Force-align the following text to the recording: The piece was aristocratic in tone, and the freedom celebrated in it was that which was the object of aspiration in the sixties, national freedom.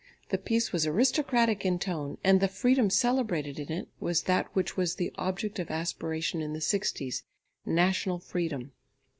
The 0.29 0.39
piece 0.39 0.71
was 0.71 0.87
aristocratic 0.87 1.63
in 1.63 1.77
tone, 1.77 2.17
and 2.23 2.39
the 2.39 2.47
freedom 2.47 2.89
celebrated 2.89 3.59
in 3.59 3.71
it 3.71 3.87
was 3.99 4.23
that 4.23 4.47
which 4.55 4.75
was 4.75 4.95
the 4.95 5.11
object 5.13 5.59
of 5.59 5.69
aspiration 5.69 6.41
in 6.41 6.53
the 6.53 6.59
sixties, 6.59 7.21
national 7.67 8.17
freedom. 8.17 8.71